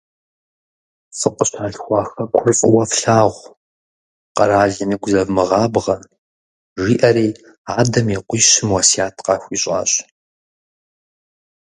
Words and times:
Фыкъыщалъхуа 1.17 2.01
Хэкур 2.09 2.49
фӀыуэ 2.57 2.83
флъагъу, 2.93 3.51
къэралым 4.35 4.89
игу 4.93 5.09
зэвмыгъабгъэ,- 5.13 5.95
жиӏэри, 6.83 7.27
адэм 7.79 8.07
и 8.15 8.17
къуищым 8.27 8.69
уэсят 8.73 9.15
къахуищӀащ. 9.25 9.91